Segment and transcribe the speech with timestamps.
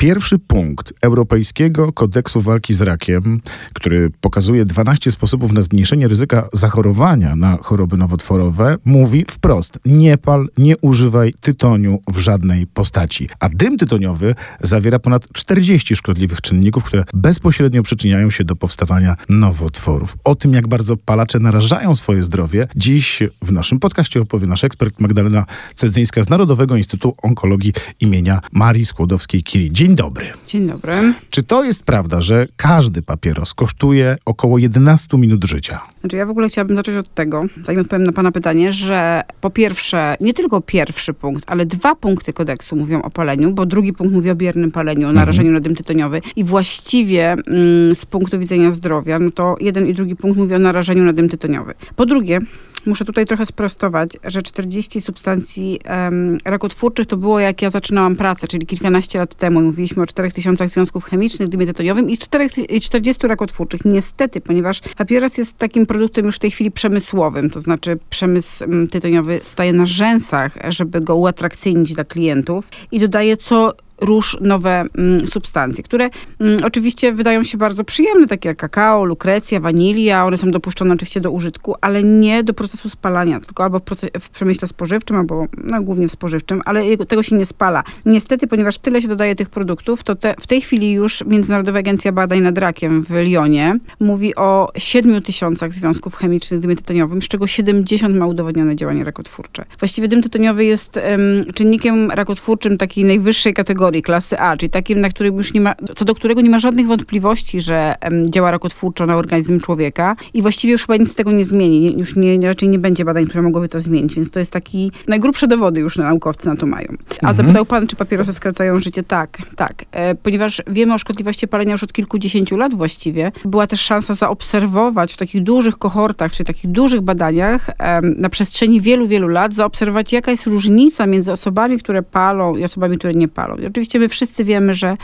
[0.00, 3.40] Pierwszy punkt Europejskiego Kodeksu Walki z Rakiem,
[3.72, 10.46] który pokazuje 12 sposobów na zmniejszenie ryzyka zachorowania na choroby nowotworowe, mówi wprost: nie pal,
[10.58, 13.28] nie używaj tytoniu w żadnej postaci.
[13.40, 20.16] A dym tytoniowy zawiera ponad 40 szkodliwych czynników, które bezpośrednio przyczyniają się do powstawania nowotworów.
[20.24, 25.00] O tym, jak bardzo palacze narażają swoje zdrowie, dziś w naszym podcaście opowie nasz ekspert
[25.00, 25.44] Magdalena
[25.74, 29.89] Cedzyńska z Narodowego Instytutu Onkologii imienia Marii Skłodowskiej-Curie.
[29.90, 30.26] Dzień dobry.
[30.46, 30.92] Dzień dobry.
[31.30, 35.80] Czy to jest prawda, że każdy papieros kosztuje około 11 minut życia?
[36.00, 39.50] Znaczy ja w ogóle chciałabym zacząć od tego, zanim odpowiem na pana pytanie, że po
[39.50, 44.12] pierwsze, nie tylko pierwszy punkt, ale dwa punkty kodeksu mówią o paleniu, bo drugi punkt
[44.12, 45.54] mówi o biernym paleniu, o narażeniu mhm.
[45.54, 50.16] na dym tytoniowy i właściwie mm, z punktu widzenia zdrowia, no to jeden i drugi
[50.16, 51.74] punkt mówi o narażeniu na dym tytoniowy.
[51.96, 52.38] Po drugie,
[52.86, 58.48] Muszę tutaj trochę sprostować, że 40 substancji um, rakotwórczych to było jak ja zaczynałam pracę,
[58.48, 59.62] czyli kilkanaście lat temu.
[59.62, 63.84] Mówiliśmy o 4000 związków chemicznych, dymie tytoniowym i, 4, i 40 rakotwórczych.
[63.84, 69.40] Niestety, ponieważ papieros jest takim produktem już w tej chwili przemysłowym, to znaczy przemysł tytoniowy
[69.42, 75.84] staje na rzęsach, żeby go uatrakcyjnić dla klientów i dodaje co róż nowe mm, substancje,
[75.84, 80.24] które mm, oczywiście wydają się bardzo przyjemne, takie jak kakao, lukrecja, wanilia.
[80.26, 83.82] One są dopuszczone oczywiście do użytku, ale nie do procesu spalania, tylko albo w,
[84.20, 87.82] w przemyśle spożywczym, albo no, głównie w spożywczym, ale tego się nie spala.
[88.06, 92.12] Niestety, ponieważ tyle się dodaje tych produktów, to te, w tej chwili już Międzynarodowa Agencja
[92.12, 97.28] Badań nad Rakiem w Lyonie mówi o 7 tysiącach związków chemicznych w dymie tytoniowym, z
[97.28, 99.64] czego 70 ma udowodnione działanie rakotwórcze.
[99.78, 105.00] Właściwie dym tytoniowy jest um, czynnikiem rakotwórczym takiej najwyższej kategorii, kategorii klasy A, czyli takim,
[105.00, 109.06] na którym już nie ma, co do którego nie ma żadnych wątpliwości, że działa rakotwórczo
[109.06, 111.98] na organizm człowieka i właściwie już chyba nic z tego nie zmieni.
[111.98, 115.46] Już nie, raczej nie będzie badań, które mogłyby to zmienić, więc to jest taki, najgrubsze
[115.46, 116.88] dowody już naukowcy na to mają.
[117.22, 117.36] A mhm.
[117.36, 119.02] zapytał pan, czy papierosy skracają życie?
[119.02, 119.84] Tak, tak.
[119.92, 125.12] E, ponieważ wiemy o szkodliwości palenia już od kilkudziesięciu lat właściwie, była też szansa zaobserwować
[125.12, 130.12] w takich dużych kohortach, czy takich dużych badaniach e, na przestrzeni wielu, wielu lat, zaobserwować
[130.12, 133.56] jaka jest różnica między osobami, które palą i osobami, które nie palą.
[133.56, 134.96] I oczywiście my wszyscy wiemy, że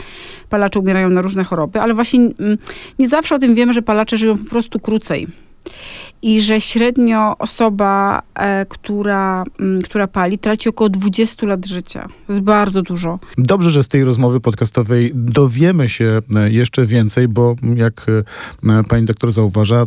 [0.49, 2.57] palacze umierają na różne choroby, ale właśnie mm,
[2.99, 5.27] nie zawsze o tym wiemy, że palacze żyją po prostu krócej
[6.21, 12.07] i że średnio osoba, e, która, mm, która pali, traci około 20 lat życia.
[12.27, 13.19] To jest bardzo dużo.
[13.37, 18.05] Dobrze, że z tej rozmowy podcastowej dowiemy się e, jeszcze więcej, bo jak
[18.63, 19.85] e, pani doktor zauważa,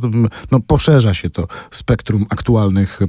[0.51, 3.01] no, poszerza się to spektrum aktualnych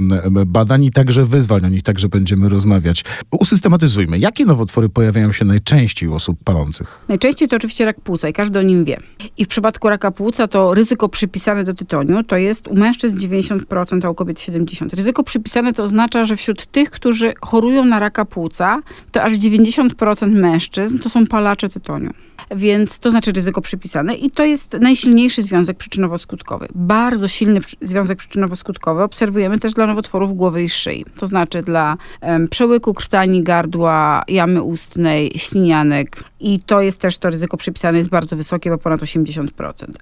[0.46, 3.04] badań i także wyzwań, o nich także będziemy rozmawiać.
[3.31, 4.20] Usystematyzujmy.
[4.20, 7.06] Jakie nowotwory pojawiają się najczęściej u osób palących?
[7.08, 8.98] Najczęściej to oczywiście rak płuca i każdy o nim wie.
[9.38, 13.18] I w przypadku raka płuca to ryzyko przypisane do tytoniu to jest u mężczyzn mężczyzn
[13.18, 14.96] 90%, a u kobiet 70%.
[14.96, 20.32] Ryzyko przypisane to oznacza, że wśród tych, którzy chorują na raka płuca, to aż 90%
[20.32, 22.14] mężczyzn to są palacze tytoniu
[22.56, 26.68] więc to znaczy ryzyko przypisane i to jest najsilniejszy związek przyczynowo-skutkowy.
[26.75, 31.06] Bardzo silny związek przyczynowo-skutkowy obserwujemy też dla nowotworów głowy i szyi.
[31.19, 37.30] To znaczy dla um, przełyku krtani, gardła, jamy ustnej, ślinianek i to jest też to
[37.30, 39.47] ryzyko przypisane jest bardzo wysokie, bo ponad 80%.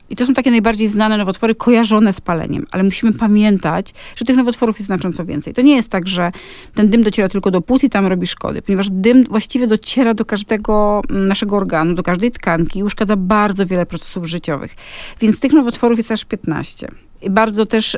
[0.09, 4.35] I to są takie najbardziej znane nowotwory kojarzone z paleniem, ale musimy pamiętać, że tych
[4.35, 5.53] nowotworów jest znacząco więcej.
[5.53, 6.31] To nie jest tak, że
[6.73, 10.25] ten dym dociera tylko do płuc i tam robi szkody, ponieważ dym właściwie dociera do
[10.25, 14.75] każdego mm, naszego organu, do każdej tkanki i uszkadza bardzo wiele procesów życiowych.
[15.21, 16.87] Więc tych nowotworów jest aż 15.
[17.29, 17.97] Bardzo też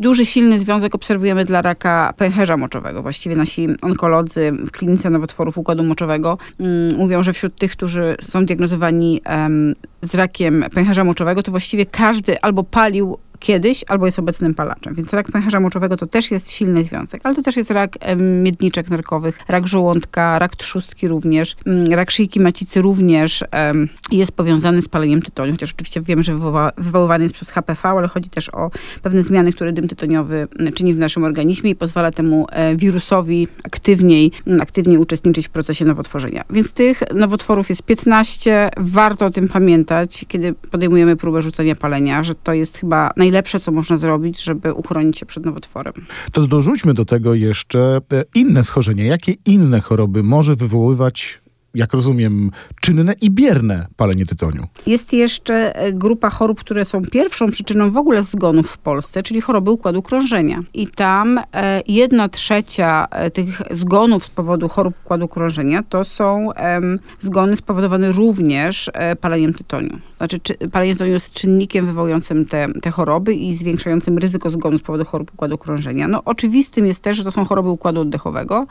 [0.00, 3.02] duży, silny związek obserwujemy dla raka pęcherza moczowego.
[3.02, 8.46] Właściwie nasi onkolodzy w klinice nowotworów układu moczowego um, mówią, że wśród tych, którzy są
[8.46, 9.20] diagnozowani
[10.02, 14.94] z rakiem pęcherza moczowego, to właściwie każdy albo palił kiedyś albo jest obecnym palaczem.
[14.94, 17.92] Więc rak pęcherza moczowego to też jest silny związek, ale to też jest rak
[18.42, 23.44] miedniczek nerkowych, rak żołądka, rak trzustki również, mm, rak szyjki macicy również
[24.12, 26.38] jest powiązany z paleniem tytoniu, chociaż oczywiście wiemy, że
[26.78, 28.70] wywoływany jest przez HPV, ale chodzi też o
[29.02, 33.48] pewne zmiany, które dym tytoniowy mm, czyni w naszym organizmie i pozwala temu e, wirusowi
[33.64, 36.44] aktywniej, mm, aktywniej uczestniczyć w procesie nowotworzenia.
[36.50, 38.70] Więc tych nowotworów jest 15.
[38.76, 43.60] Warto o tym pamiętać, kiedy podejmujemy próbę rzucenia palenia, że to jest chyba naj najlepsze,
[43.60, 45.94] co można zrobić, żeby uchronić się przed nowotworem.
[46.32, 49.04] To dorzućmy do tego jeszcze e, inne schorzenia.
[49.04, 51.40] Jakie inne choroby może wywoływać
[51.74, 52.50] jak rozumiem,
[52.80, 54.66] czynne i bierne palenie tytoniu.
[54.86, 59.40] Jest jeszcze e, grupa chorób, które są pierwszą przyczyną w ogóle zgonów w Polsce, czyli
[59.40, 60.62] choroby układu krążenia.
[60.74, 66.48] I tam e, jedna trzecia tych zgonów z powodu chorób układu krążenia to są
[67.18, 68.90] zgony spowodowane również
[69.20, 69.98] paleniem tytoniu.
[70.18, 70.54] Znaczy, czy,
[70.96, 75.58] tytoniu jest czynnikiem wywołującym te, te choroby i zwiększającym ryzyko zgonu z powodu chorób układu
[75.58, 76.08] krążenia.
[76.08, 78.66] No oczywistym jest też, że to są choroby układu oddechowego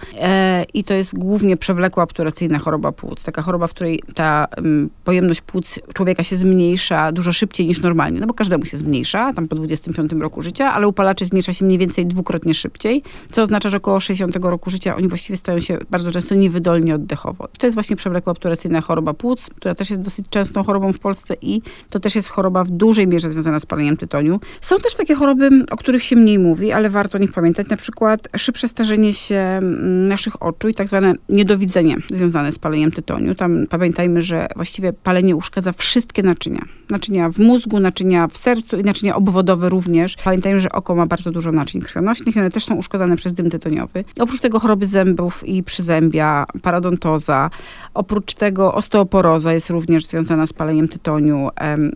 [0.73, 3.23] i to jest głównie przewlekła obturacyjna choroba płuc.
[3.23, 8.19] Taka choroba, w której ta um, pojemność płuc człowieka się zmniejsza dużo szybciej niż normalnie,
[8.19, 11.65] no bo każdemu się zmniejsza, tam po 25 roku życia, ale u palaczy zmniejsza się
[11.65, 15.77] mniej więcej dwukrotnie szybciej, co oznacza, że około 60 roku życia oni właściwie stają się
[15.89, 17.47] bardzo często niewydolni oddechowo.
[17.55, 20.99] I to jest właśnie przewlekła obturacyjna choroba płuc, która też jest dosyć częstą chorobą w
[20.99, 24.39] Polsce i to też jest choroba w dużej mierze związana z paleniem tytoniu.
[24.61, 27.77] Są też takie choroby, o których się mniej mówi, ale warto o nich pamiętać, na
[27.77, 33.35] przykład szybsze starzenie się mm, naszych oczu i tak zwane niedowidzenie związane z paleniem tytoniu.
[33.35, 36.65] Tam pamiętajmy, że właściwie palenie uszkadza wszystkie naczynia.
[36.89, 40.15] Naczynia w mózgu, naczynia w sercu i naczynia obwodowe również.
[40.23, 43.49] Pamiętajmy, że oko ma bardzo dużo naczyń krwionośnych i one też są uszkodzone przez dym
[43.49, 44.03] tytoniowy.
[44.19, 47.49] Oprócz tego choroby zębów i przyzębia, paradontoza.
[47.93, 51.24] Oprócz tego osteoporoza jest również związana z paleniem tytoniu.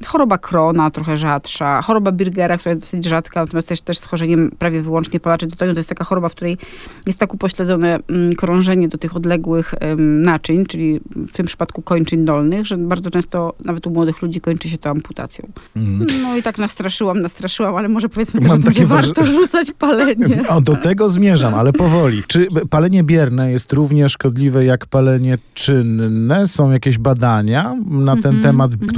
[0.05, 1.81] Choroba Krona, trochę rzadsza.
[1.81, 5.73] Choroba Birgera, która jest dosyć rzadka, natomiast też, też schorzeniem prawie wyłącznie palaczy tytoniu.
[5.73, 6.57] To jest taka choroba, w której
[7.07, 12.65] jest tak upośledzone mm, krążenie do tych odległych naczyń, czyli w tym przypadku kończyn dolnych,
[12.65, 15.47] że bardzo często nawet u młodych ludzi kończy się to amputacją.
[15.75, 16.05] Mm.
[16.21, 20.43] No i tak nastraszyłam, nastraszyłam, ale może powiedzmy też, Mam takie warto rzucać palenie.
[20.49, 22.23] O, do tego zmierzam, ale powoli.
[22.27, 26.47] Czy palenie bierne jest równie szkodliwe jak palenie czynne?
[26.47, 28.43] Są jakieś badania na ten mm -hmm.
[28.43, 28.89] temat mm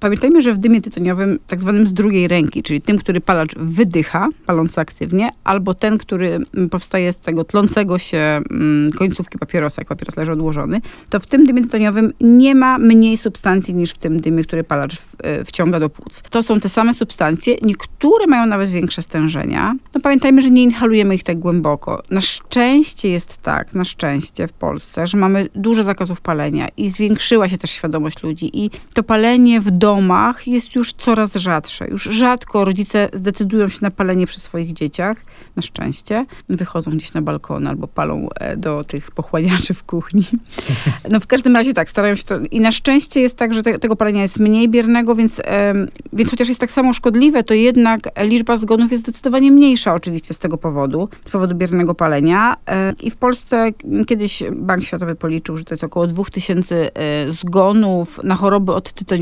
[0.00, 4.28] Pamiętajmy, że w dymie tytoniowym, tak zwanym z drugiej ręki, czyli tym, który palacz wydycha,
[4.46, 6.38] paląc aktywnie, albo ten, który
[6.70, 11.46] powstaje z tego tlącego się mm, końcówki papierosa, jak papieros leży odłożony, to w tym
[11.46, 15.90] dymie tytoniowym nie ma mniej substancji niż w tym dymie, który palacz e, wciąga do
[15.90, 16.22] płuc.
[16.30, 19.74] To są te same substancje, niektóre mają nawet większe stężenia.
[19.94, 22.02] No pamiętajmy, że nie inhalujemy ich tak głęboko.
[22.10, 27.48] Na szczęście jest tak, na szczęście w Polsce, że mamy dużo zakazów palenia i zwiększyła
[27.48, 31.88] się też świadomość ludzi i to palenie w domach jest już coraz rzadsze.
[31.88, 35.16] Już rzadko rodzice zdecydują się na palenie przy swoich dzieciach,
[35.56, 36.26] na szczęście.
[36.48, 40.24] Wychodzą gdzieś na balkon albo palą e, do tych pochłaniaczy w kuchni.
[41.10, 42.38] No w każdym razie tak, starają się to.
[42.50, 45.42] I na szczęście jest tak, że te, tego palenia jest mniej biernego, więc,
[46.12, 50.38] więc chociaż jest tak samo szkodliwe, to jednak liczba zgonów jest zdecydowanie mniejsza oczywiście z
[50.38, 52.56] tego powodu, z powodu biernego palenia.
[52.68, 53.70] E, I w Polsce
[54.06, 58.74] kiedyś Bank Światowy policzył, że to jest około 2000 e, zgonów na choroby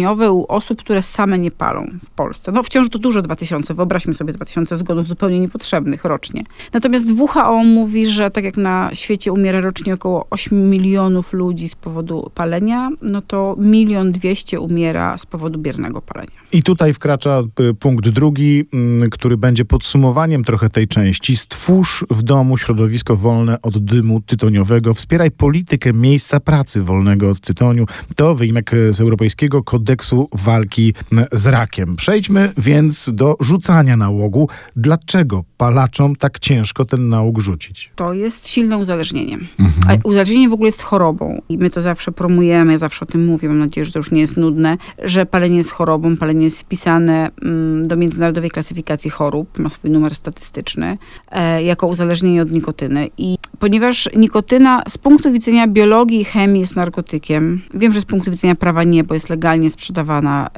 [0.04, 2.52] odtytoniowe u osób, które same nie palą w Polsce.
[2.52, 6.44] No wciąż to dużo 2000, wyobraźmy sobie 2000 zgonów zupełnie niepotrzebnych rocznie.
[6.72, 11.74] Natomiast WHO mówi, że tak jak na świecie umiera rocznie około 8 milionów ludzi z
[11.74, 16.32] powodu palenia, no to milion dwieście umiera z powodu biernego palenia.
[16.52, 21.36] I tutaj wkracza y, punkt drugi, mm, który będzie podsumowaniem trochę tej części.
[21.36, 24.94] Stwórz w domu środowisko wolne od dymu tytoniowego.
[24.94, 27.86] Wspieraj politykę miejsca pracy wolnego od tytoniu.
[28.16, 29.93] To wyjmek z Europejskiego Kodeksu
[30.32, 30.94] Walki
[31.32, 31.96] z Rakiem.
[31.96, 34.48] Przejdźmy więc do rzucania nałogu.
[34.76, 37.92] Dlaczego palaczom tak ciężko ten nałóg rzucić?
[37.96, 39.38] To jest silne uzależnienie.
[39.58, 40.00] Mhm.
[40.02, 43.26] A uzależnienie w ogóle jest chorobą i my to zawsze promujemy, ja zawsze o tym
[43.26, 46.60] mówię, mam nadzieję, że to już nie jest nudne, że palenie jest chorobą, palenie jest
[46.60, 50.98] wpisane mm, do Międzynarodowej Klasyfikacji Chorób, ma swój numer statystyczny,
[51.30, 53.08] e, jako uzależnienie od nikotyny.
[53.18, 58.30] I ponieważ nikotyna z punktu widzenia biologii i chemii jest narkotykiem, wiem, że z punktu
[58.30, 59.83] widzenia prawa nie, bo jest legalnie sprzedawana,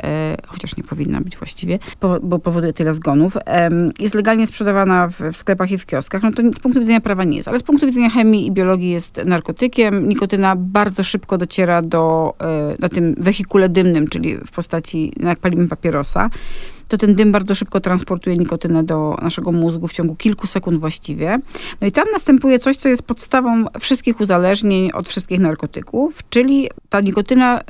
[0.05, 1.79] e, chociaż nie powinna być właściwie,
[2.23, 3.37] bo powoduje tyle zgonów,
[3.99, 7.37] jest legalnie sprzedawana w, sklepach i w kioskach, no to z punktu widzenia prawa nie
[7.37, 10.09] jest, ale z punktu widzenia chemii i biologii jest narkotykiem.
[10.09, 15.69] Nikotyna bardzo szybko dociera do, e, na tym wehikule dymnym, czyli w postaci, jak palimy
[15.69, 16.31] papierosa
[16.89, 21.39] to ten dym bardzo szybko transportuje nikotynę do naszego mózgu w ciągu kilku sekund właściwie.
[21.81, 27.01] No i tam następuje coś, co jest podstawą wszystkich uzależnień od wszystkich narkotyków, czyli ta
[27.01, 27.65] nikotyna y,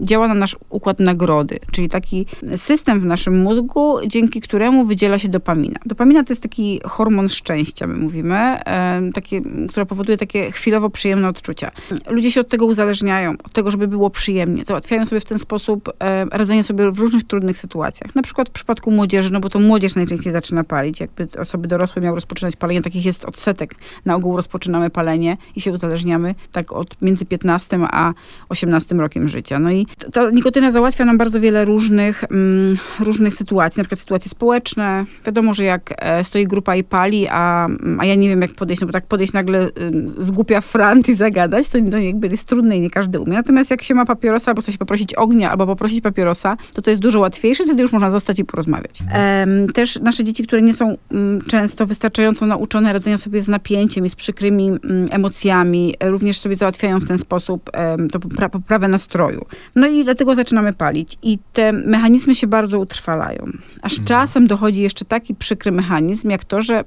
[0.00, 5.28] działa na nasz układ nagrody, czyli taki system w naszym mózgu, dzięki któremu wydziela się
[5.28, 5.78] dopamina.
[5.86, 8.60] Dopamina to jest taki hormon szczęścia, my mówimy,
[9.08, 11.70] y, takie, która powoduje takie chwilowo przyjemne odczucia.
[12.08, 14.64] Ludzie się od tego uzależniają, od tego, żeby było przyjemnie.
[14.64, 15.92] Załatwiają sobie w ten sposób y,
[16.30, 18.14] radzenie sobie w różnych trudnych sytuacjach.
[18.14, 21.00] Na przykład w przypadku młodzieży, no bo to młodzież najczęściej zaczyna palić.
[21.00, 23.74] Jakby osoby dorosłe miały rozpoczynać palenie, takich jest odsetek.
[24.04, 28.12] Na ogół rozpoczynamy palenie i się uzależniamy tak od między 15 a
[28.48, 29.58] 18 rokiem życia.
[29.58, 34.30] No i ta nikotyna załatwia nam bardzo wiele różnych, mm, różnych sytuacji, na przykład sytuacje
[34.30, 35.06] społeczne.
[35.26, 38.80] Wiadomo, że jak e, stoi grupa i pali, a, a ja nie wiem jak podejść,
[38.80, 39.68] no bo tak podejść nagle
[40.04, 43.32] z głupia frant i zagadać, to, to jakby jest trudne i nie każdy umie.
[43.32, 46.90] Natomiast jak się ma papierosa, albo chce się poprosić ognia, albo poprosić papierosa, to to
[46.90, 49.02] jest dużo łatwiejsze, wtedy już można zostać bardziej porozmawiać.
[49.74, 54.10] Też nasze dzieci, które nie są um, często wystarczająco nauczone radzenia sobie z napięciem i
[54.10, 54.80] z przykrymi um,
[55.10, 57.70] emocjami, również sobie załatwiają w ten sposób
[58.12, 59.46] to popra poprawę nastroju.
[59.74, 61.18] No i dlatego zaczynamy palić.
[61.22, 63.46] I te mechanizmy się bardzo utrwalają.
[63.82, 64.06] Aż mhm.
[64.06, 66.84] czasem dochodzi jeszcze taki przykry mechanizm, jak to, że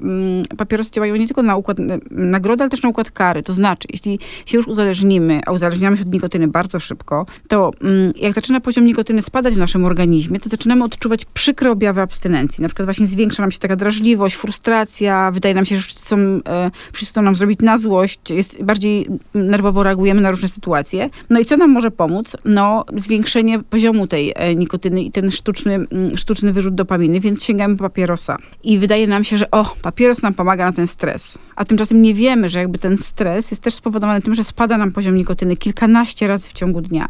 [0.57, 1.77] papierosy działają nie tylko na układ
[2.11, 3.43] nagrody, ale też na układ kary.
[3.43, 7.71] To znaczy, jeśli się już uzależnimy, a uzależniamy się od nikotyny bardzo szybko, to
[8.15, 12.61] jak zaczyna poziom nikotyny spadać w naszym organizmie, to zaczynamy odczuwać przykre objawy abstynencji.
[12.61, 16.17] Na przykład właśnie zwiększa nam się taka drażliwość, frustracja, wydaje nam się, że wszyscy chcą,
[16.17, 21.09] e, wszyscy chcą nam zrobić na złość, jest, bardziej nerwowo reagujemy na różne sytuacje.
[21.29, 22.37] No i co nam może pomóc?
[22.45, 27.83] No, zwiększenie poziomu tej e, nikotyny i ten sztuczny, sztuczny wyrzut dopaminy, więc sięgamy po
[27.83, 28.37] papierosa.
[28.63, 31.37] I wydaje nam się, że o, papieros nam pomaga na ten stres.
[31.55, 34.91] A tymczasem nie wiemy, że jakby ten stres jest też spowodowany tym, że spada nam
[34.91, 37.09] poziom nikotyny kilkanaście razy w ciągu dnia.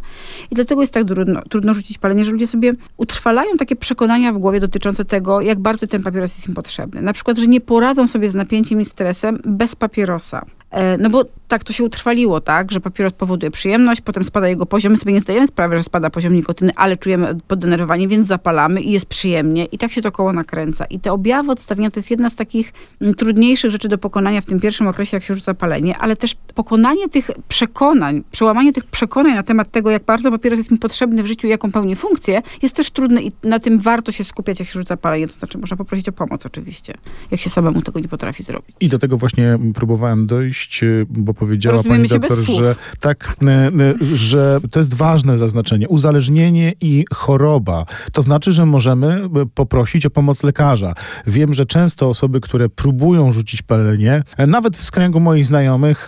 [0.51, 3.75] I dlatego jest tak trudno, trudno rzucić palenie, że ludzie sobie utrwalają takie
[4.21, 7.01] przekonania w głowie dotyczące tego, jak bardzo ten papieros jest im potrzebny.
[7.01, 10.45] Na przykład, że nie poradzą sobie z napięciem i stresem bez papierosa.
[10.71, 14.65] E, no bo tak to się utrwaliło, tak, że papieros powoduje przyjemność, potem spada jego
[14.65, 14.91] poziom.
[14.91, 18.91] My sobie nie zdajemy sprawy, że spada poziom nikotyny, ale czujemy poddenerwowanie, więc zapalamy i
[18.91, 19.65] jest przyjemnie.
[19.65, 20.85] I tak się to koło nakręca.
[20.85, 24.45] I te objawy odstawienia to jest jedna z takich mm, trudniejszych rzeczy do pokonania w
[24.45, 29.35] tym pierwszym okresie, jak się rzuca palenie, ale też pokonanie tych przekonań, przełamanie tych przekonań
[29.35, 32.41] na temat tego, jak bardzo papieros jest mi potrzebny w życiu i jaką pełni funkcję,
[32.61, 35.27] jest też trudne i na tym warto się skupiać, jak się rzuca palenie.
[35.27, 36.93] To znaczy, można poprosić o pomoc oczywiście,
[37.31, 38.75] jak się samemu tego nie potrafi zrobić.
[38.79, 40.60] I do tego właśnie próbowałem dojść,
[41.09, 43.71] bo powiedziała Rozumiemy pani doktor, że tak, e, e,
[44.13, 45.87] że to jest ważne zaznaczenie.
[45.87, 47.85] Uzależnienie i choroba.
[48.11, 50.93] To znaczy, że możemy e, poprosić o pomoc lekarza.
[51.27, 56.07] Wiem, że często osoby, które próbują rzucić palenie, nawet w skręgu moich znajomych,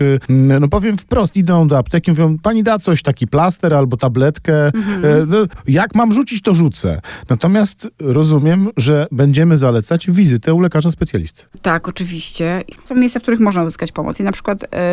[0.60, 4.66] no powiem wprost, idą do apteki, mówią, pani da coś, taki plaster albo tabletkę.
[4.66, 5.30] Mhm.
[5.30, 7.02] No, jak mam rzucić, to rzucę.
[7.30, 11.44] Natomiast rozumiem, że będziemy zalecać wizytę u lekarza specjalisty.
[11.62, 12.64] Tak, oczywiście.
[12.84, 14.20] Są miejsca, w których można uzyskać pomoc.
[14.20, 14.43] I na przykład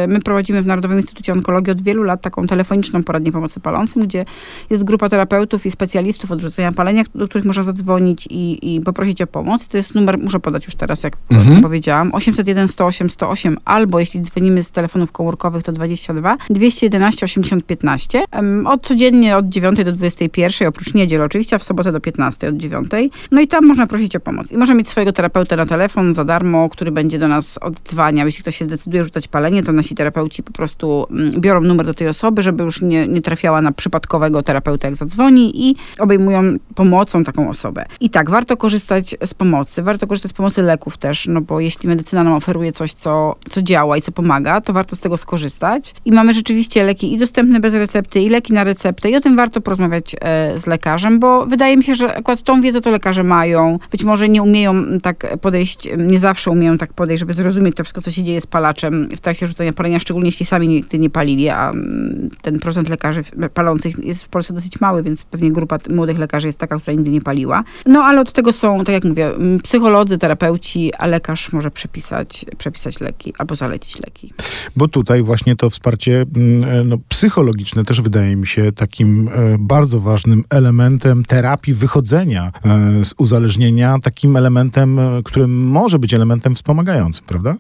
[0.09, 4.25] my prowadzimy w Narodowym Instytucie Onkologii od wielu lat taką telefoniczną poradnię pomocy palącym, gdzie
[4.71, 9.23] jest grupa terapeutów i specjalistów od rzucenia palenia, do których można zadzwonić i, i poprosić
[9.23, 9.69] o pomoc.
[9.69, 11.63] To jest numer, muszę podać już teraz, jak mhm.
[11.63, 18.25] powiedziałam, 801 108 108 albo jeśli dzwonimy z telefonów komórkowych to 22 211 80 15.
[18.67, 22.57] Od codziennie od 9 do 21, oprócz niedziel oczywiście, a w sobotę do 15 od
[22.57, 22.91] 9.
[23.31, 24.53] No i tam można prosić o pomoc.
[24.53, 28.27] I można mieć swojego terapeuta na telefon za darmo, który będzie do nas oddzwaniał.
[28.27, 31.95] Jeśli ktoś się zdecyduje rzucać palenie, to nasi terapeuci po prostu mm, biorą numer do
[31.95, 36.43] tej osoby, żeby już nie, nie trafiała na przypadkowego terapeuta, jak zadzwoni i obejmują
[36.75, 37.85] pomocą taką osobę.
[38.01, 41.89] I tak, warto korzystać z pomocy, warto korzystać z pomocy leków też, no bo jeśli
[41.89, 45.95] medycyna nam oferuje coś, co, co działa i co pomaga, to warto z tego skorzystać.
[46.05, 49.37] I mamy rzeczywiście leki i dostępne bez recepty, i leki na receptę i o tym
[49.37, 53.23] warto porozmawiać e, z lekarzem, bo wydaje mi się, że akurat tą wiedzę to lekarze
[53.23, 53.79] mają.
[53.91, 58.01] Być może nie umieją tak podejść, nie zawsze umieją tak podejść, żeby zrozumieć to wszystko,
[58.01, 61.49] co się dzieje z palaczem w trakcie rzucenia palenia, szczególnie jeśli sami nigdy nie palili,
[61.49, 63.23] a mm, ten procent lekarzy
[63.55, 67.11] palących jest w Polsce dosyć mały, więc pewnie grupa młodych lekarzy jest taka, która nigdy
[67.11, 67.65] nie paliła.
[67.87, 72.45] No ale od tego są, tak jak mówię, mm, psycholodzy, terapeuci, a lekarz może przepisać,
[72.59, 74.33] przepisać leki albo zalecić leki.
[74.77, 79.57] Bo tutaj właśnie to wsparcie mm, e, no, psychologiczne też wydaje mi się takim e,
[79.59, 87.27] bardzo ważnym elementem terapii wychodzenia e, z uzależnienia, takim elementem, który może być elementem wspomagającym,
[87.27, 87.57] prawda?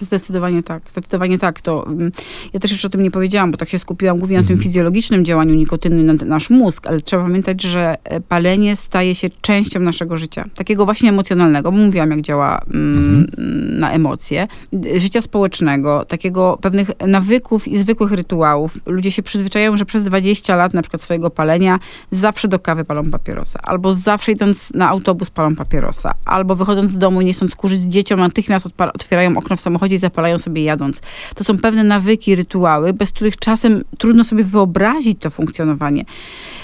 [0.00, 1.62] Zdecydowanie tak, zdecydowanie tak.
[1.62, 2.12] To, mm,
[2.52, 4.64] ja też jeszcze o tym nie powiedziałam, bo tak się skupiłam głównie na tym mhm.
[4.64, 9.80] fizjologicznym działaniu nikotyny na nasz mózg, ale trzeba pamiętać, że e, palenie staje się częścią
[9.80, 10.44] naszego życia.
[10.54, 13.78] Takiego właśnie emocjonalnego, bo mówiłam, jak działa mm, mhm.
[13.78, 14.46] na emocje.
[14.96, 18.78] Życia społecznego, takiego pewnych nawyków i zwykłych rytuałów.
[18.86, 21.78] Ludzie się przyzwyczajają, że przez 20 lat na przykład swojego palenia
[22.10, 26.98] zawsze do kawy palą papierosa, albo zawsze idąc na autobus palą papierosa, albo wychodząc z
[26.98, 31.00] domu, nie chcąc kurzyć dzieciom, natychmiast otwierają okno w samochodzie samochodzie i zapalają sobie jadąc.
[31.34, 36.04] To są pewne nawyki, rytuały, bez których czasem trudno sobie wyobrazić to funkcjonowanie.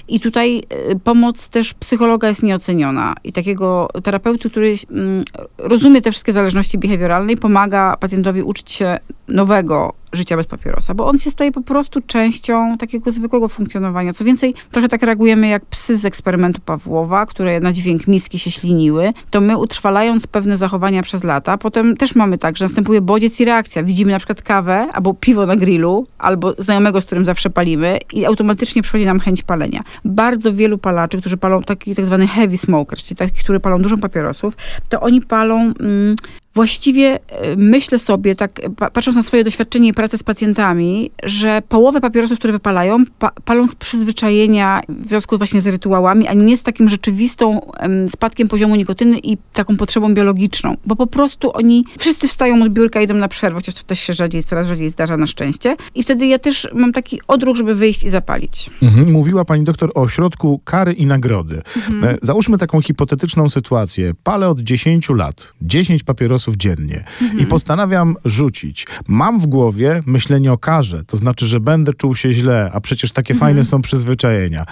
[0.08, 3.14] I tutaj y, pomoc też psychologa jest nieoceniona.
[3.24, 5.24] I takiego terapeuty, który mm,
[5.58, 11.06] rozumie te wszystkie zależności behawioralne i pomaga pacjentowi uczyć się nowego życia bez papierosa, bo
[11.06, 14.12] on się staje po prostu częścią takiego zwykłego funkcjonowania.
[14.12, 18.50] Co więcej, trochę tak reagujemy jak psy z eksperymentu Pawłowa, które na dźwięk miski się
[18.50, 23.40] śliniły, to my utrwalając pewne zachowania przez lata, potem też mamy tak, że następuje bodziec
[23.40, 23.82] i reakcja.
[23.82, 28.24] Widzimy na przykład kawę albo piwo na grillu, albo znajomego, z którym zawsze palimy i
[28.26, 29.82] automatycznie przychodzi nam chęć palenia.
[30.04, 33.96] Bardzo wielu palaczy, którzy palą taki tak zwany heavy smokers, czyli takich, którzy palą dużo
[33.96, 34.56] papierosów,
[34.88, 36.16] to oni palą mm,
[36.54, 41.62] właściwie e, myślę sobie, tak pa- patrząc na swoje doświadczenie i pracę z pacjentami, że
[41.68, 46.56] połowę papierosów, które wypalają, pa- palą z przyzwyczajenia w związku właśnie z rytuałami, a nie
[46.56, 50.76] z takim rzeczywistą em, spadkiem poziomu nikotyny i taką potrzebą biologiczną.
[50.86, 54.12] Bo po prostu oni wszyscy wstają od biurka, idą na przerwę, chociaż to też się
[54.12, 55.76] rzadziej, coraz rzadziej zdarza na szczęście.
[55.94, 58.70] I wtedy ja też mam taki odruch, żeby wyjść i zapalić.
[58.82, 59.12] Mhm.
[59.12, 61.62] Mówiła pani doktor o środku kary i nagrody.
[62.02, 64.12] E, Załóżmy taką hipotetyczną sytuację.
[64.24, 67.04] Palę od 10 lat, 10 papierosów dziennie
[67.38, 68.86] i postanawiam rzucić.
[69.08, 73.12] Mam w głowie myślenie o karze, to znaczy, że będę czuł się źle, a przecież
[73.12, 74.64] takie fajne są przyzwyczajenia.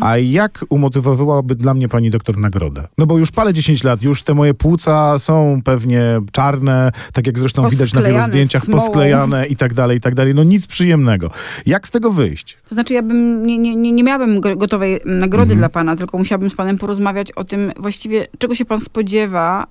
[0.00, 2.88] A jak umotywowałaby dla mnie pani doktor nagrodę?
[2.98, 7.38] No bo już palę 10 lat, już te moje płuca są pewnie czarne, tak jak
[7.38, 8.80] zresztą widać na wielu zdjęciach, smołą.
[8.80, 10.34] posklejane i tak dalej, i tak dalej.
[10.34, 11.30] No nic przyjemnego.
[11.66, 12.56] Jak z tego wyjść?
[12.68, 16.50] To znaczy, ja bym nie, nie, nie, miałabym go- gotowej nagrody dla pana, tylko musiałabym
[16.50, 19.66] z panem porozmawiać o tym właściwie, czego się pan spodziewa,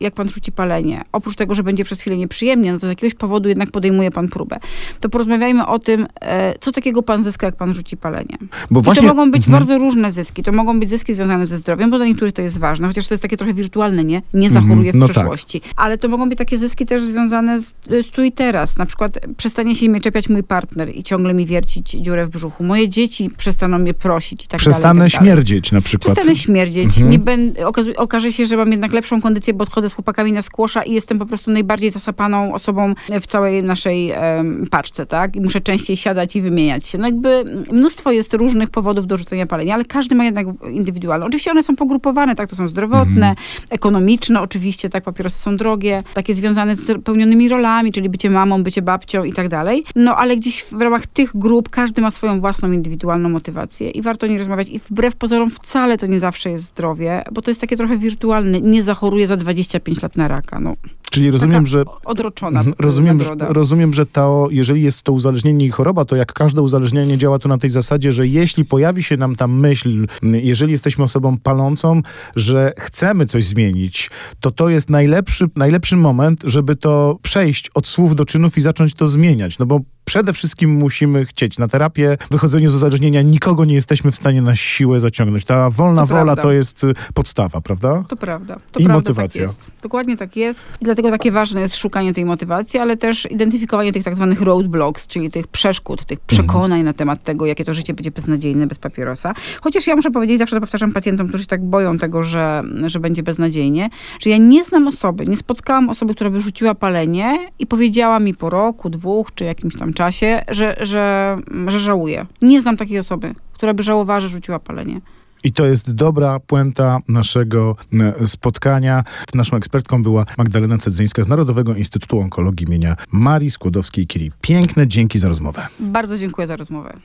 [0.00, 1.04] jak pan rzuci palenie.
[1.12, 4.28] Oprócz tego, że będzie przez chwilę nieprzyjemnie, no to z jakiegoś powodu jednak podejmuje pan
[4.28, 4.56] próbę.
[5.00, 8.38] To porozmawiajmy o tym, e, co takiego pan zyska, jak pan rzuci palenie.
[8.70, 10.42] Bo I to mogą być bardzo różne zyski.
[10.42, 13.14] To mogą być zyski związane ze zdrowiem, bo dla niektórych to jest ważne, chociaż to
[13.14, 14.22] jest takie trochę wirtualne, nie?
[14.34, 15.14] Nie zachoruje w no tak.
[15.14, 15.60] przyszłości.
[15.76, 18.78] Ale to mogą być takie zyski też związane z, z tu i teraz.
[18.78, 22.64] Na przykład przestanie się mnie czepiać mój partner i ciągle mi wiercić dziurę w brzuchu.
[22.64, 25.10] Moje dzieci przestaną mnie prosić i tak Przestanę dalej.
[25.10, 25.32] tak dalej.
[25.32, 26.14] śmierdzieć na przykład.
[26.14, 26.98] Przestanę śmierdzieć.
[26.98, 27.10] Mhm.
[27.10, 27.18] Nie
[27.66, 30.92] okazu- okaże się, że mam jednak lepszą kondycję, bo odchodzę z chłopakami na skłosza i
[30.92, 35.36] jestem po prostu najbardziej zasapaną osobą w całej naszej em, paczce, tak?
[35.36, 36.98] I muszę częściej siadać i wymieniać się.
[36.98, 41.26] No jakby mnóstwo jest różnych powodów do rzucenia palenia, ale każdy ma jednak indywidualne.
[41.26, 42.48] Oczywiście one są pogrupowane, tak?
[42.50, 43.36] To są zdrowotne, Mhm.
[43.70, 45.04] ekonomiczne oczywiście, tak?
[45.04, 49.48] Papierosy są drogie, takie związane z pełnionymi rolami, czyli bycie mamą, bycie babcią i tak
[49.48, 49.84] dalej.
[49.96, 54.26] No ale gdzieś w ramach tych grup każdy ma swoją własną indywidualną motywację i warto
[54.26, 54.68] o niej rozmawiać.
[54.68, 58.60] I wbrew pozorom wcale to nie zawsze jest zdrowie, bo to jest takie trochę wirtualne.
[58.60, 58.82] Nie
[59.14, 60.60] zachoruje za 25 lat na raka.
[60.60, 60.76] No,
[61.10, 65.70] Czyli rozumiem, że odroczona Mhm, Rozumiem, że, rozumiem, że to, jeżeli jest to uzależnienie i
[65.70, 69.36] choroba, to jak każde uzależnienie działa to na tej zasadzie, że jeśli pojawi się nam
[69.36, 72.02] ta myśl, jeżeli jesteśmy osobą palącą,
[72.36, 78.16] że chcemy coś zmienić, to to jest najlepszy, najlepszy moment, żeby to przejść od słów
[78.16, 79.58] do czynów i zacząć to zmieniać.
[79.58, 81.58] No bo przede wszystkim musimy chcieć.
[81.58, 85.44] Na terapię, wychodzeniu z uzależnienia nikogo nie jesteśmy w stanie na siłę zaciągnąć.
[85.44, 86.42] Ta wolna To wola prawda.
[86.42, 88.04] to jest podstawa, prawda?
[88.08, 88.54] To prawda.
[88.72, 89.46] To I prawda, motywacja.
[89.46, 89.70] Tak jest.
[89.82, 90.72] Dokładnie tak jest.
[90.80, 95.06] I dlatego takie ważne jest szukanie tej motywacji, ale też identyfikowanie tych tak zwanych roadblocks,
[95.06, 99.34] czyli tych przeszkód, tych przekonań na temat tego, jakie to życie będzie beznadziejne bez papierosa.
[99.60, 103.00] Chociaż ja muszę powiedzieć, zawsze to powtarzam pacjentom, którzy się tak boją tego, że, że
[103.00, 108.20] będzie beznadziejnie, że ja nie znam osoby, nie spotkałam osoby, która wyrzuciła palenie i powiedziała
[108.20, 112.26] mi po roku, dwóch, czy jakimś tam czasie, że, że, że żałuje.
[112.42, 115.00] Nie znam takiej osoby, która by żałowała, że rzuciła palenie.
[115.44, 117.76] I to jest dobra puenta naszego
[118.20, 119.04] e, spotkania.
[119.34, 124.30] Naszą ekspertką była Magdalena Cedzyńska z Narodowego Instytutu Onkologii imienia Marii Skłodowskiej-Curie.
[124.40, 125.66] Piękne dzięki za rozmowę.
[125.80, 127.00] Bardzo dziękuję za rozmowę.